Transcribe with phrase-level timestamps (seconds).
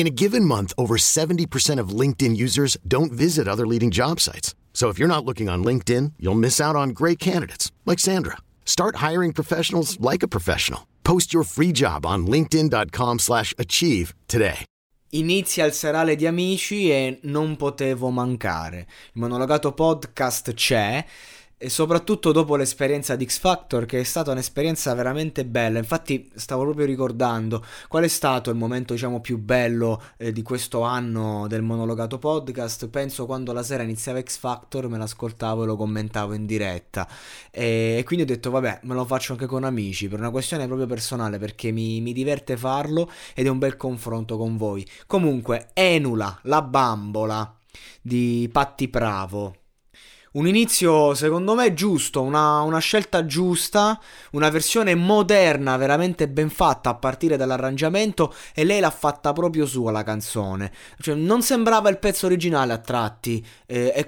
[0.00, 4.54] In a given month, over 70% of LinkedIn users don't visit other leading job sites.
[4.72, 8.38] So if you're not looking on LinkedIn, you'll miss out on great candidates like Sandra.
[8.64, 10.86] Start hiring professionals like a professional.
[11.04, 14.64] Post your free job on linkedin.com/achieve today.
[15.10, 18.86] Inizia il serale di amici e non potevo mancare.
[19.12, 21.04] Il monologato podcast c'è
[21.62, 25.76] e soprattutto dopo l'esperienza di X Factor che è stata un'esperienza veramente bella.
[25.76, 30.80] Infatti stavo proprio ricordando qual è stato il momento diciamo più bello eh, di questo
[30.80, 32.88] anno del monologato podcast.
[32.88, 37.06] Penso quando la sera iniziava X Factor me l'ascoltavo e lo commentavo in diretta.
[37.50, 40.64] E, e quindi ho detto vabbè me lo faccio anche con amici per una questione
[40.64, 44.88] proprio personale perché mi, mi diverte farlo ed è un bel confronto con voi.
[45.06, 47.54] Comunque Enula la bambola
[48.00, 49.59] di Patti Bravo
[50.32, 53.98] un inizio secondo me giusto, una, una, scelta giusta,
[54.32, 59.90] una versione moderna, veramente ben fatta a partire dall'arrangiamento e lei l'ha fatta proprio sua
[59.90, 60.70] la canzone.
[61.00, 64.06] Cioè, non sembrava il pezzo originale a tratti eh, e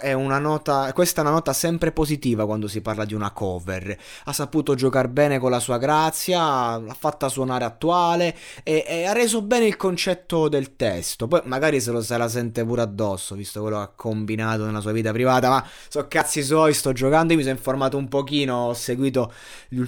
[0.00, 3.96] è nota, questa è una nota sempre positiva quando si parla di una cover.
[4.24, 9.12] Ha saputo giocare bene con la sua grazia, l'ha fatta suonare attuale e, e ha
[9.12, 11.28] reso bene il concetto del testo.
[11.28, 14.80] Poi magari se lo se la sente pure addosso, visto quello che ha combinato nella
[14.80, 18.08] sua vita privata puntata, ma so cazzi suoi, sto giocando, io mi sono informato un
[18.08, 19.32] pochino, ho seguito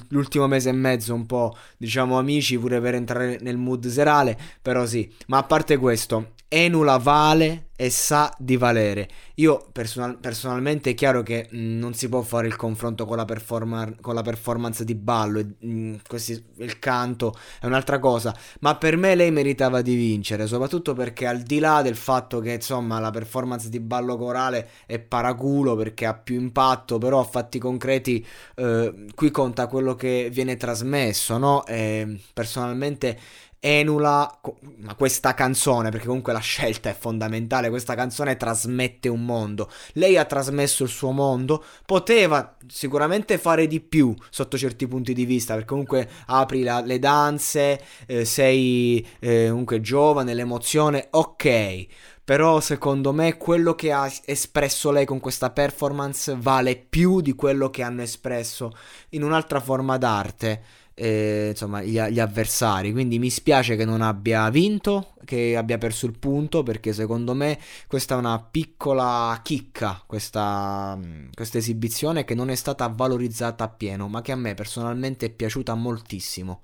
[0.09, 4.87] l'ultimo mese e mezzo un po', diciamo, amici, pure per entrare nel mood serale, però
[4.87, 9.09] sì, ma a parte questo, Enula vale e sa di valere.
[9.34, 13.25] Io personal- personalmente è chiaro che mh, non si può fare il confronto con la,
[13.25, 18.75] performa- con la performance di ballo, mh, mm, questi, il canto è un'altra cosa, ma
[18.75, 22.99] per me lei meritava di vincere, soprattutto perché al di là del fatto che insomma
[22.99, 28.27] la performance di ballo corale è paraculo perché ha più impatto, però a fatti concreti
[28.56, 31.65] eh, qui conta quello che viene trasmesso, no?
[31.65, 33.16] E personalmente
[33.61, 34.41] Enula,
[34.77, 39.69] ma questa canzone, perché comunque la scelta è fondamentale, questa canzone trasmette un mondo.
[39.95, 45.25] Lei ha trasmesso il suo mondo, poteva sicuramente fare di più sotto certi punti di
[45.25, 51.87] vista, perché comunque apri la, le danze, eh, sei eh, comunque giovane, l'emozione, ok.
[52.29, 57.71] Però secondo me quello che ha espresso lei con questa performance vale più di quello
[57.71, 58.71] che hanno espresso
[59.11, 60.63] in un'altra forma d'arte
[60.98, 62.92] eh, insomma, gli, gli, avversari.
[62.92, 67.59] Quindi mi spiace che non abbia vinto, che abbia perso il punto, perché secondo me
[67.86, 70.98] questa è una piccola chicca, questa,
[71.32, 75.75] questa esibizione che non è stata valorizzata appieno, ma che a me personalmente è piaciuta
[75.75, 76.62] moltissimo.